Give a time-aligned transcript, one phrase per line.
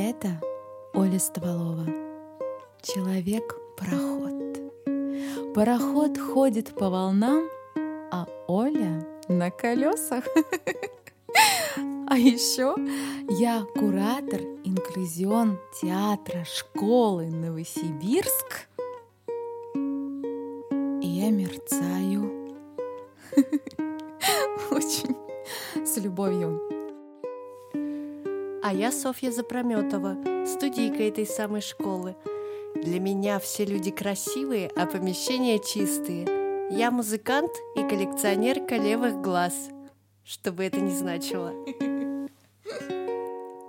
[0.00, 0.40] Это
[0.94, 1.84] Оля Стволова.
[2.82, 4.72] Человек-пароход.
[5.56, 7.42] Пароход ходит по волнам,
[8.12, 10.22] а Оля на колесах.
[12.10, 12.76] А еще
[13.40, 18.68] я куратор инклюзион театра школы Новосибирск.
[28.88, 30.16] Я Софья Запрометова,
[30.46, 32.16] студийка этой самой школы.
[32.74, 36.24] Для меня все люди красивые, а помещения чистые.
[36.70, 39.68] Я музыкант и коллекционерка левых глаз,
[40.24, 41.52] что бы это ни значило.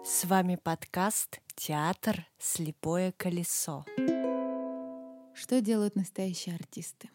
[0.05, 2.25] С вами подкаст «Театр.
[2.37, 3.83] Слепое колесо».
[5.33, 7.09] Что делают настоящие артисты?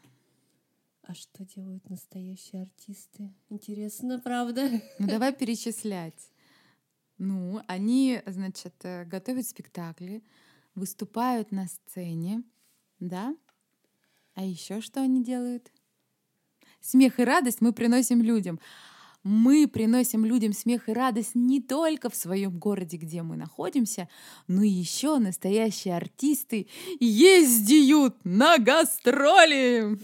[1.05, 3.33] А что делают настоящие артисты?
[3.49, 4.69] Интересно, правда?
[4.99, 6.34] Ну давай перечислять.
[7.19, 10.23] Ну, они, значит, э, готовят спектакли,
[10.75, 12.43] выступают на сцене,
[12.99, 13.35] да?
[14.35, 15.71] А еще что они делают?
[16.81, 18.59] Смех и радость мы приносим людям.
[19.23, 24.09] Мы приносим людям смех и радость не только в своем городе, где мы находимся,
[24.49, 26.67] но еще настоящие артисты
[27.01, 29.99] ездят на гастроли.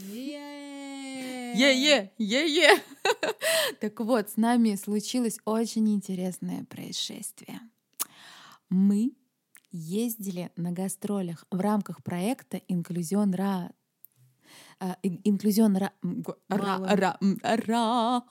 [1.55, 2.85] Е-е, е-е.
[3.81, 7.61] Так вот, с нами случилось очень интересное происшествие.
[8.69, 9.13] Мы
[9.73, 13.71] ездили на гастролях в рамках проекта «Инклюзион Ра
[15.03, 15.93] инклюзион ра,
[16.49, 18.23] ра, ра, ра,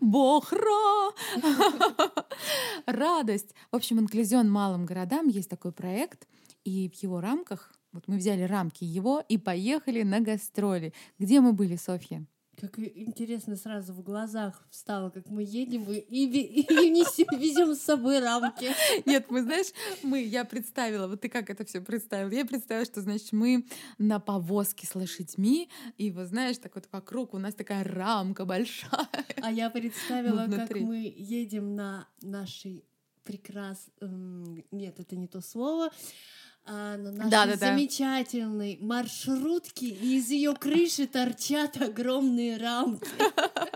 [0.00, 1.12] бохра,
[2.86, 3.54] радость.
[3.70, 6.26] В общем, инклюзион малым городам есть такой проект,
[6.64, 10.92] и в его рамках вот мы взяли рамки его и поехали на гастроли.
[11.18, 12.26] Где мы были, Софья?
[12.60, 17.80] Как интересно сразу в глазах встало, как мы едем и, и, и несем, везем с
[17.80, 18.70] собой рамки.
[19.06, 19.68] Нет, мы, знаешь,
[20.02, 22.30] мы, я представила, вот ты как это все представила?
[22.30, 23.66] Я представила, что, значит, мы
[23.96, 29.08] на повозке с лошадьми, и вот, знаешь, так вот вокруг у нас такая рамка большая.
[29.40, 32.84] А я представила, как мы едем на нашей
[33.24, 33.88] прекрас...
[34.70, 35.90] Нет, это не то слово
[36.64, 38.86] а, на нашей да, да, замечательной да.
[38.86, 43.08] маршрутке, и из ее крыши торчат огромные рамки.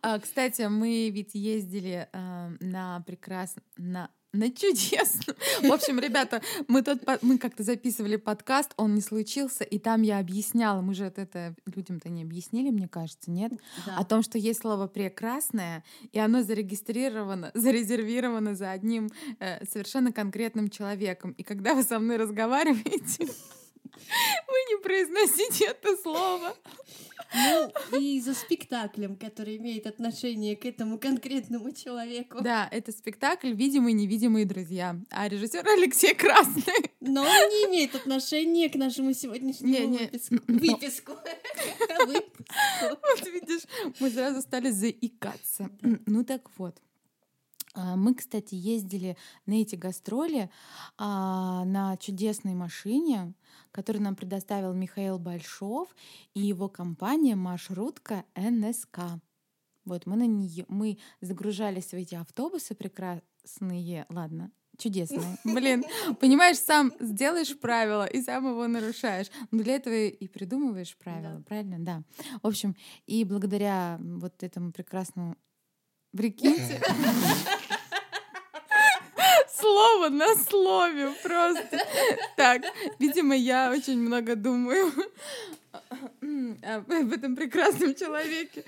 [0.00, 5.34] А, кстати, мы ведь ездили э, на прекрасно на чудесно.
[5.62, 10.18] В общем, ребята, мы тут мы как-то записывали подкаст, он не случился, и там я
[10.18, 13.52] объясняла, мы же это людям-то не объяснили, мне кажется, нет,
[13.86, 13.96] да.
[13.98, 20.70] о том, что есть слово прекрасное, и оно зарегистрировано, зарезервировано за одним э, совершенно конкретным
[20.70, 21.32] человеком.
[21.32, 23.28] И когда вы со мной разговариваете,
[24.48, 26.54] вы не произносите это слово.
[27.32, 32.42] Ну, и за спектаклем, который имеет отношение к этому конкретному человеку.
[32.42, 36.90] Да, это спектакль «Видимые и невидимые друзья», а режиссер Алексей Красный.
[37.00, 39.98] Но он не имеет отношения к нашему сегодняшнему не, не.
[39.98, 40.36] выписку.
[40.48, 41.12] Выписку.
[42.82, 43.62] Вот видишь,
[44.00, 45.70] мы сразу стали заикаться.
[46.06, 46.76] Ну так вот.
[47.74, 49.16] А, мы, кстати, ездили
[49.46, 50.50] на эти гастроли
[50.98, 53.34] а, на чудесной машине,
[53.70, 55.94] которую нам предоставил Михаил Большов
[56.34, 59.00] и его компания «Маршрутка НСК».
[59.84, 65.38] Вот мы на нее, мы загружались в эти автобусы прекрасные, ладно, чудесные.
[65.44, 65.84] Блин,
[66.20, 69.30] понимаешь, сам сделаешь правила и сам его нарушаешь.
[69.50, 71.44] Но для этого и придумываешь правила, да.
[71.46, 71.78] правильно?
[71.78, 72.02] Да.
[72.42, 72.76] В общем,
[73.06, 75.36] и благодаря вот этому прекрасному
[76.16, 76.80] Прикиньте.
[79.54, 81.78] Слово на слове просто.
[82.36, 82.62] Так,
[82.98, 84.92] видимо, я очень много думаю
[86.62, 88.64] об этом прекрасном человеке.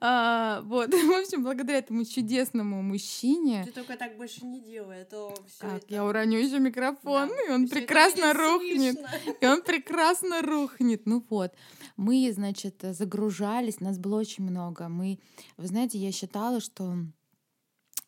[0.00, 3.64] А, вот, в общем, благодаря этому чудесному мужчине.
[3.64, 5.60] Ты только так больше не делай, а то все.
[5.60, 5.94] Как это...
[5.94, 8.98] я уроню еще микрофон, да, и он прекрасно рухнет.
[8.98, 9.36] Слышно.
[9.40, 11.02] И он прекрасно рухнет.
[11.06, 11.52] Ну вот,
[11.96, 14.88] мы, значит, загружались, нас было очень много.
[14.88, 15.18] Мы,
[15.56, 16.96] вы знаете, я считала, что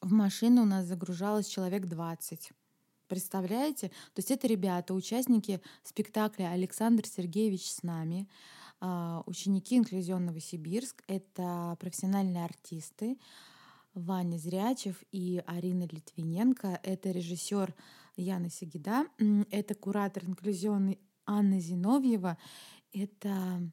[0.01, 2.53] в машину у нас загружалось человек 20.
[3.09, 3.89] Представляете?
[3.89, 8.31] То есть это ребята, участники спектакля Александр Сергеевич с нами, а,
[9.27, 11.05] ученики инклюзион Новосибирск.
[11.07, 13.19] Это профессиональные артисты.
[13.95, 16.81] Ваня Зрячев и Арина Литвиненко.
[16.83, 17.75] Это режиссер
[18.17, 19.07] Яна Сигида.
[19.51, 22.39] Это куратор инклюзионный Анна Зиновьева.
[22.93, 23.71] Это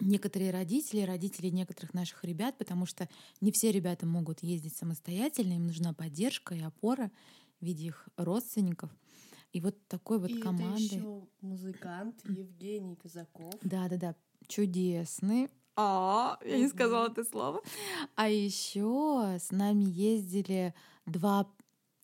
[0.00, 3.08] некоторые родители, родители некоторых наших ребят, потому что
[3.40, 7.10] не все ребята могут ездить самостоятельно, им нужна поддержка и опора
[7.60, 8.90] в виде их родственников.
[9.52, 10.84] И вот такой вот и команды.
[10.84, 13.54] Это еще музыкант Евгений Казаков.
[13.62, 14.14] Да, да, да,
[14.46, 15.48] чудесный.
[15.76, 17.62] А, я не сказала это слово.
[18.16, 20.74] А еще с нами ездили
[21.06, 21.48] два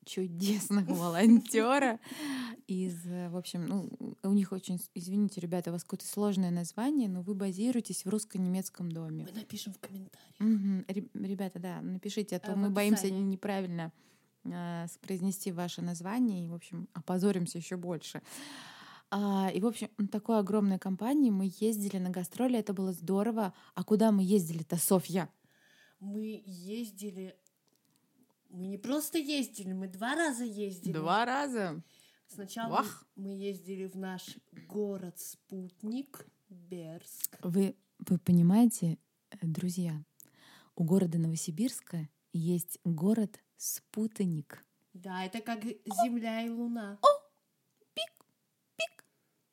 [0.04, 1.98] чудесных волонтера
[2.66, 3.90] из, в общем, ну,
[4.22, 8.92] у них очень, извините, ребята, у вас какое-то сложное название, но вы базируетесь в русско-немецком
[8.92, 9.26] доме.
[9.30, 10.40] Мы напишем в комментариях.
[10.40, 11.24] Угу.
[11.24, 13.92] Ребята, да, напишите, а то а мы боимся неправильно
[15.00, 18.22] произнести ваше название и, в общем, опозоримся еще больше.
[19.10, 23.54] А, и, в общем, такой огромной компанией мы ездили на гастроли, это было здорово.
[23.74, 25.28] А куда мы ездили-то, Софья?
[26.00, 27.36] Мы ездили
[28.54, 30.92] мы не просто ездили, мы два раза ездили.
[30.92, 31.82] Два раза?
[32.28, 33.04] Сначала Вах.
[33.16, 34.36] мы ездили в наш
[34.68, 37.36] город-спутник Берск.
[37.42, 38.98] Вы, вы понимаете,
[39.30, 40.04] э, друзья,
[40.76, 42.78] у города Новосибирска есть
[43.54, 44.64] город-спутник.
[44.92, 46.98] Да, это как Земля и Луна.
[47.02, 47.06] О!
[47.94, 48.26] Пик,
[48.76, 49.04] пик,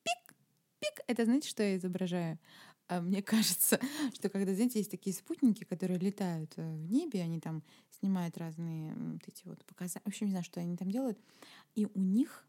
[0.04, 0.34] пик,
[0.80, 1.04] пик.
[1.06, 2.38] Это знаете, что я изображаю?
[2.88, 3.80] А мне кажется,
[4.14, 8.94] что когда, знаете, есть такие спутники, которые летают э, в небе, они там снимают разные
[8.94, 10.02] вот эти вот показания.
[10.04, 11.18] В общем, не знаю, что они там делают.
[11.74, 12.46] И у них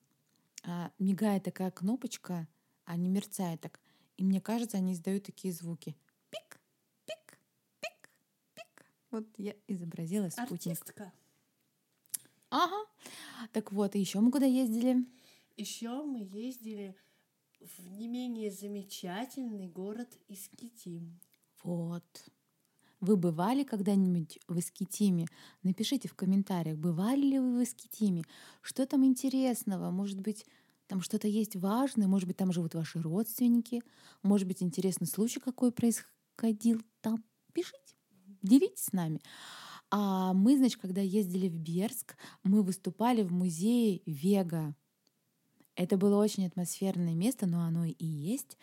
[0.64, 2.48] а, мигает такая кнопочка,
[2.88, 3.80] не мерцает так.
[4.18, 5.96] И мне кажется, они издают такие звуки.
[6.30, 6.60] Пик,
[7.06, 7.40] пик,
[7.80, 8.10] пик,
[8.54, 8.86] пик.
[9.10, 10.52] Вот я изобразила спутник.
[10.52, 11.14] Артистка.
[12.54, 12.86] Ага.
[13.52, 15.08] Так вот, и еще мы куда ездили?
[15.58, 16.96] Еще мы ездили
[17.60, 21.20] в не менее замечательный город Искитим.
[21.64, 22.04] Вот.
[23.00, 25.26] Вы бывали когда-нибудь в Искитиме?
[25.64, 28.24] Напишите в комментариях, бывали ли вы в Искитиме?
[28.62, 29.90] Что там интересного?
[29.90, 30.46] Может быть,
[30.86, 32.08] там что-то есть важное?
[32.08, 33.82] Может быть, там живут ваши родственники?
[34.22, 37.24] Может быть, интересный случай какой происходил там?
[37.52, 37.96] Пишите,
[38.44, 39.22] делитесь с нами.
[39.96, 44.76] А мы, значит, когда ездили в Берск, мы выступали в музее Вега.
[45.76, 48.58] Это было очень атмосферное место, но оно и есть.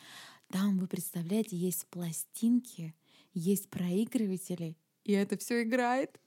[0.50, 2.96] Там, вы представляете, есть пластинки,
[3.32, 6.20] есть проигрыватели, и это все играет.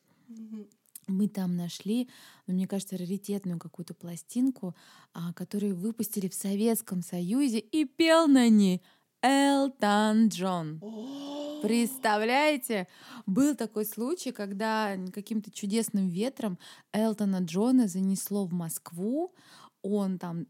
[1.08, 2.08] Мы там нашли,
[2.48, 4.74] ну, мне кажется, раритетную какую-то пластинку,
[5.12, 8.82] а, которую выпустили в Советском Союзе, и пел на ней
[9.24, 10.82] Элтон Джон.
[11.62, 12.90] Представляете?
[13.26, 16.60] Был такой случай, когда каким-то чудесным ветром
[16.92, 19.34] Элтона Джона занесло в Москву.
[19.82, 20.48] Он там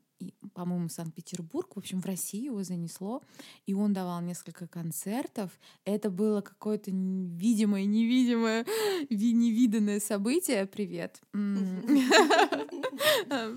[0.54, 3.22] по-моему, Санкт-Петербург, в общем, в Россию его занесло,
[3.66, 5.52] и он давал несколько концертов.
[5.84, 8.66] Это было какое-то видимое, невидимое,
[9.10, 10.66] невиданное событие.
[10.66, 11.22] Привет.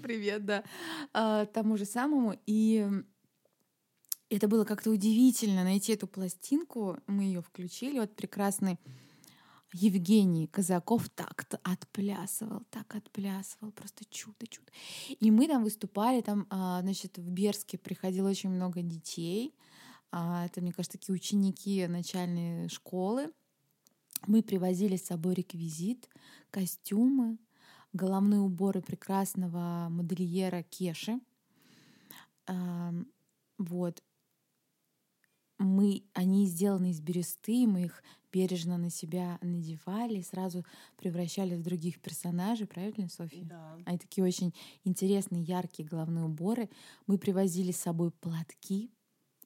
[0.02, 0.64] Привет, да.
[1.12, 2.36] А, тому же самому.
[2.46, 2.84] И
[4.28, 6.99] это было как-то удивительно найти эту пластинку.
[7.06, 7.99] Мы ее включили.
[8.00, 8.78] Вот прекрасный
[9.73, 14.70] Евгений Казаков так отплясывал, так отплясывал, просто чудо, чудо.
[15.08, 19.55] И мы там выступали, там, а, значит, в Берске приходило очень много детей.
[20.11, 23.32] А, это, мне кажется, такие ученики начальной школы.
[24.26, 26.08] Мы привозили с собой реквизит,
[26.50, 27.38] костюмы,
[27.93, 31.20] головные уборы прекрасного модельера Кеши.
[33.58, 34.02] Вот
[35.58, 40.64] мы, они сделаны из бересты, мы их бережно на себя надевали, сразу
[40.97, 43.44] превращали в других персонажей, правильно, Софья?
[43.44, 43.79] Да.
[43.87, 44.55] Они такие очень
[44.85, 46.69] интересные, яркие головные уборы.
[47.06, 48.91] Мы привозили с собой платки,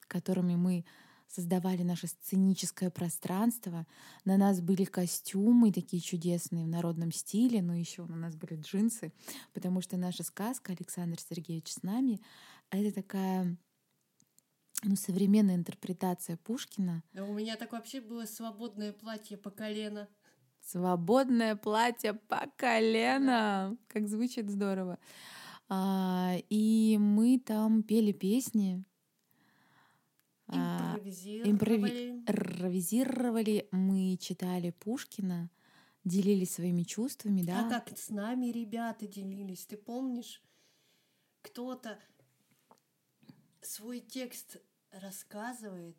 [0.09, 0.85] которыми мы
[1.29, 3.87] создавали наше сценическое пространство.
[4.25, 9.12] На нас были костюмы такие чудесные в народном стиле, но еще у нас были джинсы,
[9.53, 12.21] потому что наша сказка Александр Сергеевич с нами—
[12.71, 13.57] это такая
[14.82, 17.02] ну, современная интерпретация Пушкина.
[17.12, 20.08] Да у меня так вообще было свободное платье по колено.
[20.62, 23.70] Свободное платье по колено.
[23.70, 23.76] Да.
[23.88, 24.99] Как звучит здорово.
[25.68, 28.84] А, и мы там пели песни.
[30.49, 30.96] А,
[31.44, 32.10] импровизировали.
[32.10, 33.68] Импровизировали.
[33.70, 35.50] Мы читали Пушкина,
[36.04, 37.66] делились своими чувствами, да.
[37.66, 40.42] А как с нами ребята делились, ты помнишь?
[41.42, 41.99] Кто-то
[43.62, 44.60] свой текст
[44.92, 45.97] рассказывает.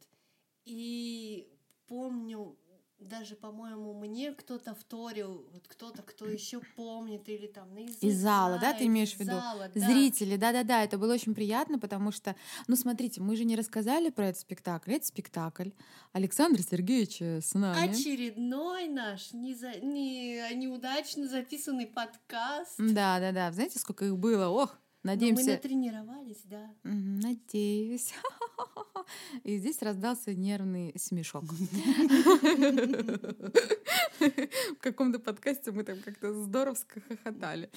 [0.65, 1.47] И
[1.87, 2.57] помню,
[3.01, 8.59] даже, по-моему, мне кто-то вторил, вот кто-то, кто еще помнит, или там на Из зала,
[8.59, 9.31] да, ты имеешь в виду?
[9.31, 9.79] Зала, да.
[9.79, 12.35] Зрители, да-да-да, это было очень приятно, потому что,
[12.67, 15.69] ну, смотрите, мы же не рассказали про этот спектакль, это спектакль
[16.13, 17.89] Александр Сергеевич э, с нами.
[17.89, 19.79] Очередной наш не за...
[19.79, 20.53] не...
[20.53, 22.75] неудачно записанный подкаст.
[22.77, 25.43] Да-да-да, знаете, сколько их было, ох, Надеемся.
[25.43, 26.69] Но мы натренировались, да.
[26.83, 28.13] Надеюсь.
[29.43, 31.43] И здесь раздался нервный смешок.
[34.19, 37.69] В каком-то подкасте мы там как-то здоровско хохотали.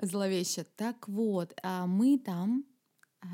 [0.00, 0.64] Зловеще.
[0.76, 2.64] Так вот, а мы там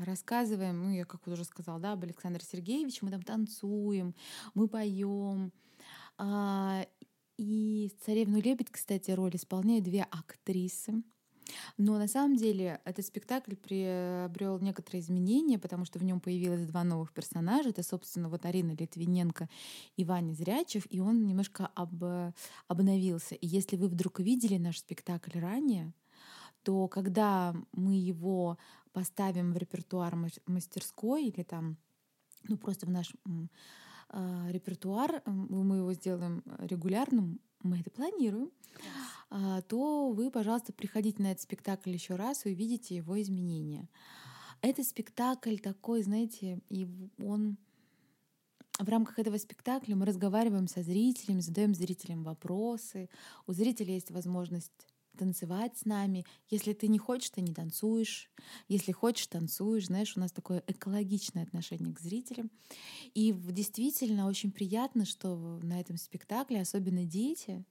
[0.05, 4.15] рассказываем, ну, я как уже сказала, да, об Александре Сергеевиче, мы там танцуем,
[4.53, 5.51] мы поем.
[6.17, 6.85] А,
[7.37, 11.03] и царевну Лебедь, кстати, роль исполняют две актрисы.
[11.77, 16.83] Но на самом деле этот спектакль приобрел некоторые изменения, потому что в нем появилось два
[16.83, 17.69] новых персонажа.
[17.69, 19.49] Это, собственно, вот Арина Литвиненко
[19.97, 22.03] и Ваня Зрячев, и он немножко об,
[22.67, 23.35] обновился.
[23.35, 25.93] И если вы вдруг видели наш спектакль ранее,
[26.63, 28.57] то когда мы его
[28.91, 31.77] поставим в репертуар мастерской или там,
[32.43, 33.13] ну просто в наш
[34.09, 38.79] э, репертуар, мы его сделаем регулярным, мы это планируем, э,
[39.67, 43.89] то вы, пожалуйста, приходите на этот спектакль еще раз и увидите его изменения.
[44.61, 46.87] Это спектакль такой, знаете, и
[47.19, 47.57] он
[48.79, 53.09] в рамках этого спектакля мы разговариваем со зрителями, задаем зрителям вопросы.
[53.47, 54.71] У зрителя есть возможность
[55.17, 56.25] танцевать с нами.
[56.49, 58.29] Если ты не хочешь, ты не танцуешь.
[58.67, 59.87] Если хочешь, танцуешь.
[59.87, 62.51] Знаешь, у нас такое экологичное отношение к зрителям.
[63.13, 67.63] И действительно очень приятно, что на этом спектакле, особенно дети,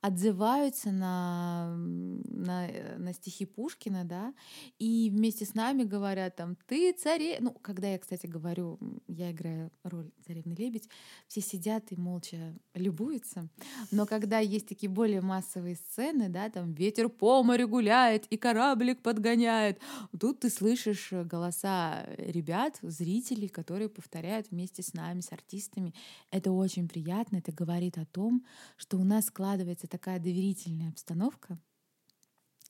[0.00, 4.34] отзываются на, на, э, на стихи Пушкина, да,
[4.78, 9.70] и вместе с нами говорят там «ты царе...» Ну, когда я, кстати, говорю, я играю
[9.82, 10.88] роль царевны лебедь,
[11.28, 13.48] все сидят и молча любуются,
[13.90, 19.02] но когда есть такие более массовые сцены, да, там «ветер по морю гуляет и кораблик
[19.02, 19.80] подгоняет»,
[20.18, 25.94] тут ты слышишь голоса ребят, зрителей, которые повторяют вместе с нами, с артистами.
[26.30, 28.44] Это очень приятно, это говорит о том,
[28.76, 31.58] что у нас складывается такая доверительная обстановка.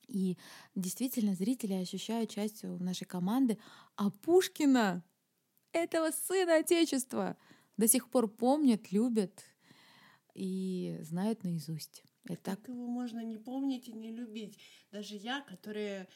[0.07, 0.37] И
[0.75, 3.57] действительно зрители ощущают частью нашей команды,
[3.95, 5.03] а Пушкина,
[5.73, 7.37] этого сына Отечества,
[7.75, 9.43] до сих пор помнят, любят
[10.33, 12.03] и знают наизусть.
[12.25, 12.55] Это...
[12.55, 14.57] Как его можно не помнить и не любить?
[14.91, 16.07] Даже я, которая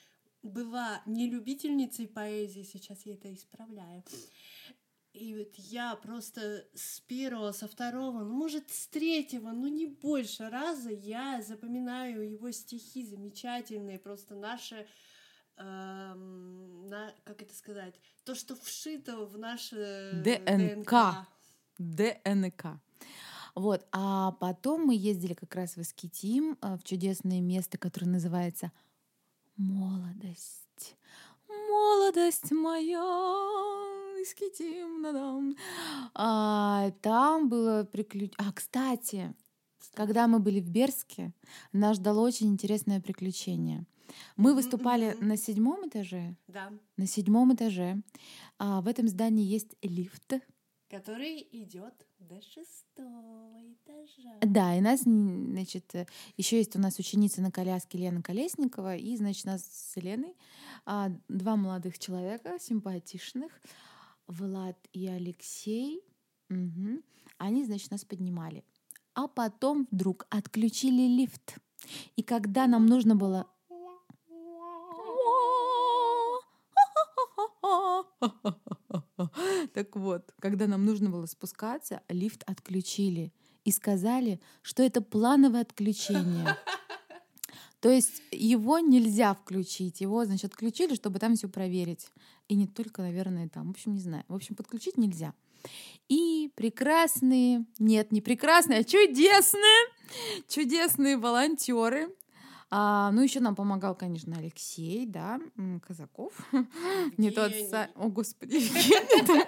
[0.44, 4.04] была не любительницей поэзии, сейчас я это исправляю.
[5.14, 10.50] И вот я просто с первого, со второго, ну, может, с третьего, ну, не больше
[10.50, 14.88] раза я запоминаю его стихи замечательные, просто наши,
[15.58, 21.28] эм, на, как это сказать, то, что вшито в наше ДНК.
[21.78, 22.24] ДНК.
[22.24, 22.82] ДНК.
[23.54, 28.72] Вот, а потом мы ездили как раз в Искитим, э, в чудесное место, которое называется
[29.58, 30.96] «Молодость».
[31.50, 33.91] Молодость моя,
[34.26, 35.56] скитим, надам.
[36.14, 38.36] А, там было приключение.
[38.38, 39.34] А, кстати,
[39.94, 41.34] когда мы были в Берске,
[41.74, 43.86] нас ждало очень интересное приключение.
[44.36, 46.36] Мы выступали на седьмом этаже.
[46.48, 46.72] Да.
[46.98, 48.02] На седьмом этаже.
[48.58, 50.34] А, в этом здании есть лифт.
[50.90, 54.36] Который идет до шестого этажа.
[54.42, 55.94] Да, и нас, значит,
[56.36, 60.36] еще есть у нас ученица на коляске Лена Колесникова, и, значит, нас с Леной
[60.86, 63.52] а, два молодых человека, симпатичных,
[64.32, 66.02] Влад и Алексей,
[66.50, 67.02] угу.
[67.38, 68.64] они, значит, нас поднимали.
[69.14, 71.58] А потом вдруг отключили лифт.
[72.16, 73.48] И когда нам нужно было...
[79.74, 83.32] Так вот, когда нам нужно было спускаться, лифт отключили
[83.64, 86.58] и сказали, что это плановое отключение.
[87.82, 92.08] То есть его нельзя включить, его, значит, отключили, чтобы там все проверить.
[92.48, 93.68] И не только, наверное, там.
[93.68, 94.24] В общем, не знаю.
[94.28, 95.34] В общем, подключить нельзя.
[96.08, 99.86] И прекрасные, нет, не прекрасные, а чудесные,
[100.48, 102.10] чудесные волонтеры
[102.74, 105.42] а, ну, еще нам помогал, конечно, Алексей, да,
[105.86, 106.34] Казаков.
[107.18, 107.52] Не тот
[107.96, 109.44] О, Господи, Евгений.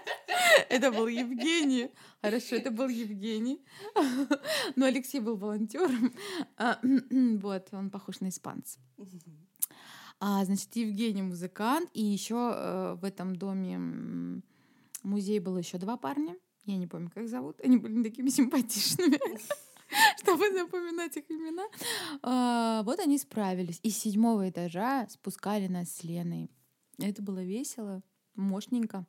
[0.67, 1.89] Это был Евгений.
[2.21, 3.61] Хорошо, это был Евгений.
[4.75, 6.13] Но Алексей был волонтером.
[6.57, 6.79] А,
[7.41, 8.79] вот, он похож на испанца.
[10.19, 14.41] А, значит, Евгений музыкант, и еще э, в этом доме
[15.01, 16.35] музей было еще два парня.
[16.65, 17.61] Я не помню, как зовут.
[17.63, 19.19] Они были такими симпатичными.
[20.19, 21.63] чтобы запоминать их имена.
[22.21, 23.79] А, вот они справились.
[23.83, 26.49] И с седьмого этажа спускали нас с Леной.
[26.99, 28.01] Это было весело,
[28.35, 29.05] мощненько.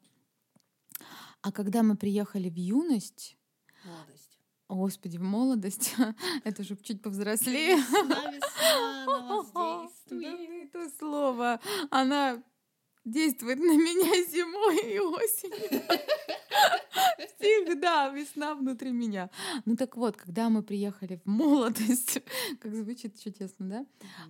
[1.43, 3.37] А когда мы приехали в юность...
[3.85, 4.39] Молодость.
[4.69, 5.95] Господи, в молодость.
[6.45, 7.77] Это уже чуть повзрослее.
[7.77, 11.61] Весна, весна Да, то слово.
[11.91, 12.43] Она
[13.05, 15.83] действует на меня зимой и осенью.
[17.39, 19.31] Всегда весна внутри меня.
[19.65, 22.23] Ну так вот, когда мы приехали в молодость,
[22.61, 23.87] как звучит чудесно, да?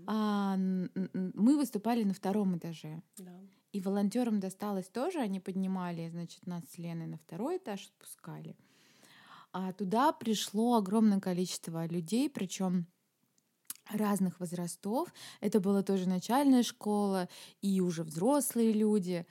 [0.06, 3.02] А, мы выступали на втором этаже.
[3.18, 3.32] Да.
[3.72, 8.56] И волонтерам досталось тоже, они поднимали, значит, нас с Леной на второй этаж спускали.
[9.52, 12.86] А туда пришло огромное количество людей, причем
[13.90, 15.12] разных возрастов.
[15.40, 17.28] Это была тоже начальная школа
[17.60, 19.26] и уже взрослые люди.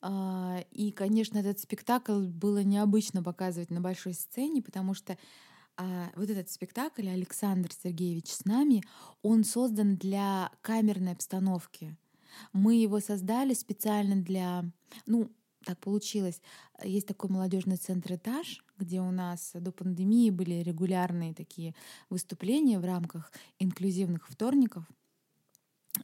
[0.00, 5.16] А, и, конечно, этот спектакль было необычно показывать на большой сцене, потому что
[5.76, 8.82] а, вот этот спектакль Александр Сергеевич с нами,
[9.22, 11.96] он создан для камерной обстановки.
[12.52, 14.64] Мы его создали специально для,
[15.06, 15.30] ну,
[15.64, 16.40] так получилось.
[16.82, 21.74] Есть такой молодежный центр «Этаж», где у нас до пандемии были регулярные такие
[22.08, 24.86] выступления в рамках инклюзивных вторников.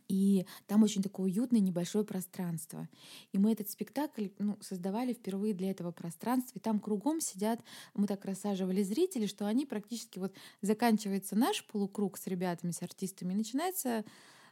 [0.09, 2.89] И там очень такое уютное небольшое пространство.
[3.33, 6.59] И мы этот спектакль ну, создавали впервые для этого пространства.
[6.59, 7.61] И там кругом сидят,
[7.95, 13.33] мы так рассаживали зрителей, что они практически вот заканчивается наш полукруг с ребятами, с артистами,
[13.33, 14.05] и начинается,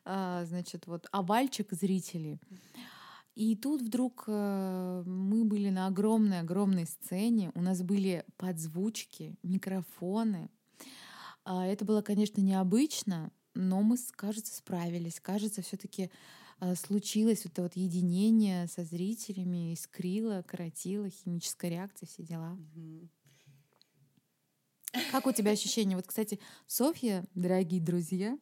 [0.04, 2.38] а, значит, вот овальчик зрителей.
[3.34, 10.50] И тут вдруг э, мы были на огромной-огромной сцене, у нас были подзвучки, микрофоны.
[11.44, 15.20] А, это было, конечно, необычно, но мы, кажется, справились.
[15.20, 16.10] Кажется, все-таки
[16.60, 22.56] э, случилось вот это вот единение со зрителями, искрило, коротило, химическая реакция, все дела.
[25.12, 25.94] Как у тебя ощущения?
[25.94, 28.36] Вот, кстати, Софья, дорогие друзья,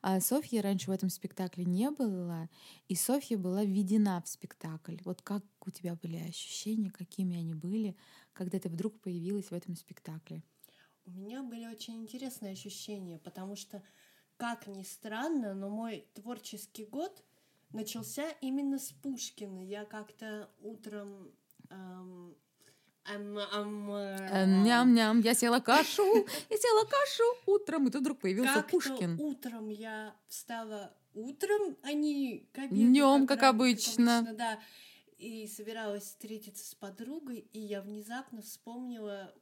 [0.00, 2.48] а Софья раньше в этом спектакле не было,
[2.86, 4.96] и Софья была введена в спектакль.
[5.04, 7.96] Вот как у тебя были ощущения, какими они были,
[8.32, 10.44] когда ты вдруг появилась в этом спектакле?
[11.04, 13.82] У меня были очень интересные ощущения, потому что,
[14.38, 17.22] как ни странно, но мой творческий год
[17.72, 19.62] начался именно с Пушкина.
[19.64, 21.30] Я как-то утром
[21.70, 22.34] эм,
[23.10, 26.04] Э, ням-ням, я села кашу,
[26.50, 29.18] я села кашу утром, и тут вдруг появился как Пушкин.
[29.18, 34.18] утром я встала утром, а не к Днем, как, как обычно.
[34.18, 34.36] обычно.
[34.36, 34.60] Да,
[35.16, 39.34] и собиралась встретиться с подругой, и я внезапно вспомнила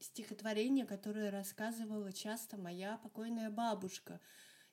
[0.00, 4.20] стихотворение, которое рассказывала часто моя покойная бабушка.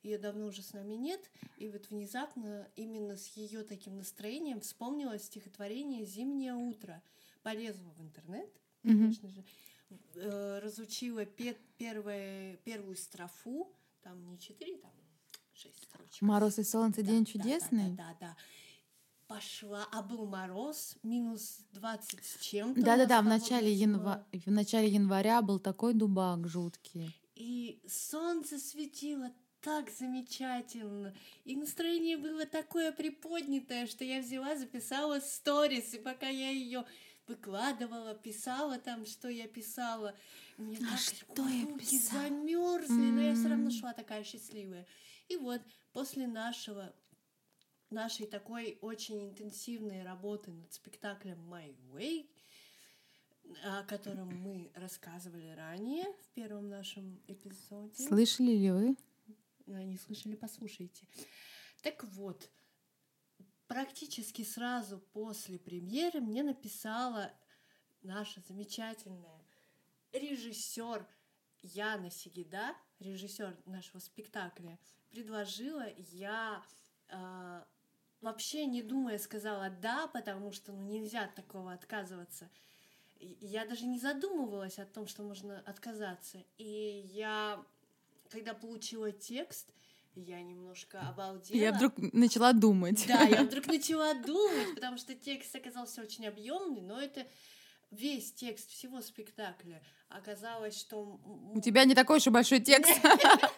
[0.04, 5.18] Ее давно уже с нами нет, и вот внезапно именно с ее таким настроением вспомнила
[5.18, 7.02] стихотворение «Зимнее утро»
[7.42, 8.50] полезла в интернет,
[8.84, 9.44] конечно же,
[10.14, 14.92] э, разучила пе- первое, первую строфу, там не четыре, там
[15.54, 16.22] шесть строчек.
[16.22, 17.90] Мороз и солнце, да, день да, чудесный.
[17.92, 18.38] Да, да, да, да.
[19.28, 22.82] Пошла, а был мороз, минус 20 с чем-то.
[22.82, 24.26] Да-да-да, в начале, янва...
[24.32, 27.16] в начале января был такой дубак жуткий.
[27.36, 31.16] И солнце светило так замечательно.
[31.44, 36.86] И настроение было такое приподнятое, что я взяла, записала сторис, и пока я ее
[37.28, 40.14] выкладывала, писала там, что я писала.
[40.58, 43.12] Мне а так что я руки замерзли, mm-hmm.
[43.12, 44.86] но я все равно шла такая счастливая.
[45.30, 45.62] И вот
[45.94, 46.94] после нашего
[47.96, 52.30] нашей такой очень интенсивной работы над спектаклем My Way,
[53.64, 58.08] о котором мы рассказывали ранее в первом нашем эпизоде.
[58.08, 58.98] Слышали ли вы?
[59.66, 61.08] Не слышали, послушайте.
[61.82, 62.52] Так вот,
[63.68, 67.32] практически сразу после премьеры мне написала
[68.02, 69.42] наша замечательная
[70.12, 71.08] режиссер
[71.62, 74.80] Яна Сигида, режиссер нашего спектакля,
[75.10, 76.64] предложила, я
[77.08, 77.64] э,
[78.26, 82.50] вообще не думая сказала да, потому что ну, нельзя от такого отказываться.
[83.20, 86.44] И я даже не задумывалась о том, что можно отказаться.
[86.58, 87.64] И я,
[88.30, 89.70] когда получила текст,
[90.16, 91.58] я немножко обалдела.
[91.58, 93.06] Я вдруг начала думать.
[93.08, 97.26] Да, я вдруг начала думать, потому что текст оказался очень объемный, но это
[97.92, 99.84] весь текст всего спектакля.
[100.10, 101.20] Оказалось, что...
[101.54, 102.92] У тебя не такой уж и большой текст.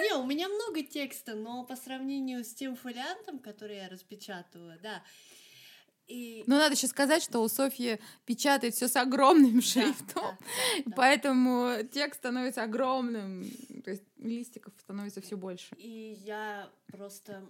[0.00, 5.02] Не, у меня много текста, но по сравнению с тем фолиантом, который я распечатывала, да,
[6.08, 6.42] и...
[6.46, 10.92] Но надо еще сказать, что у Софьи печатает все с огромным шрифтом, да, да, да,
[10.96, 13.44] поэтому текст становится огромным,
[13.84, 15.74] то есть листиков становится все больше.
[15.76, 17.46] И я просто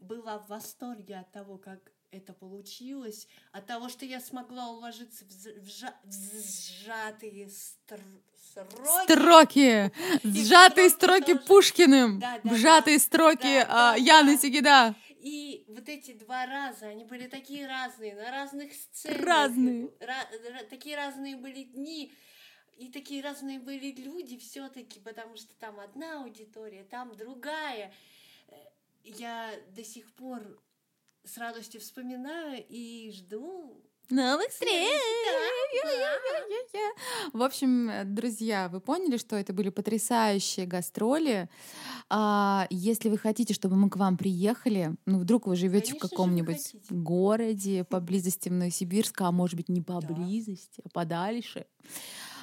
[0.00, 5.68] была в восторге от того, как это получилось, от того, что я смогла уложиться в,
[5.68, 5.94] сжа...
[6.04, 8.00] в сжатые стр...
[8.52, 9.12] сроки.
[9.12, 9.92] Строки!
[10.24, 11.46] Сжатые строки должны...
[11.46, 12.20] Пушкиным!
[12.20, 14.40] Да, да, сжатые да, строки да, а, Яны да.
[14.40, 14.94] Сигида!
[15.20, 19.20] И вот эти два раза, они были такие разные, на разных сценах.
[19.22, 19.86] Разные.
[20.00, 22.12] Ra- такие разные были дни.
[22.76, 27.92] И такие разные были люди все-таки, потому что там одна аудитория, там другая.
[29.02, 30.60] Я до сих пор
[31.24, 35.00] с радостью вспоминаю и жду Новых встреч!
[37.32, 41.48] В общем, друзья, вы поняли, что это были потрясающие гастроли.
[42.10, 46.76] А, если вы хотите, чтобы мы к вам приехали, ну вдруг вы живете в каком-нибудь
[46.90, 50.82] городе поблизости в Новосибирска, а может быть не поблизости, да.
[50.84, 51.66] а подальше,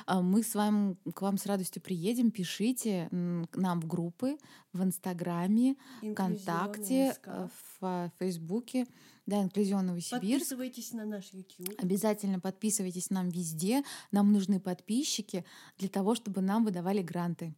[0.07, 2.31] мы с вами к вам с радостью приедем.
[2.31, 4.37] Пишите нам в группы
[4.73, 7.47] в Инстаграме, ВКонтакте, э,
[7.79, 8.85] в Фейсбуке.
[9.25, 10.49] Да, инклюзион Новосибирск.
[10.49, 11.73] Подписывайтесь на наш YouTube.
[11.77, 13.83] Обязательно подписывайтесь нам везде.
[14.11, 15.45] Нам нужны подписчики
[15.77, 17.53] для того, чтобы нам выдавали гранты.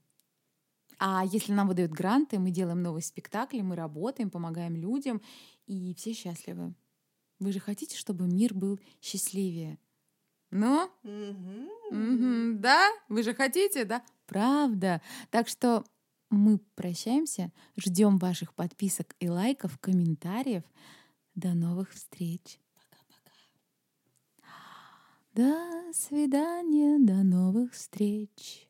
[1.00, 5.22] А если нам выдают гранты, мы делаем новые спектакли, мы работаем, помогаем людям,
[5.66, 6.76] и все счастливы.
[7.40, 9.80] Вы же хотите, чтобы мир был счастливее?
[10.56, 10.88] Ну?
[11.04, 12.92] Угу, да?
[13.10, 14.04] Вы же хотите, да?
[14.28, 15.02] Правда.
[15.32, 15.84] Так что
[16.30, 20.64] мы прощаемся, ждем ваших подписок и лайков, комментариев.
[21.34, 22.60] До новых встреч.
[22.76, 23.34] Пока-пока.
[25.34, 28.68] До свидания, до новых встреч.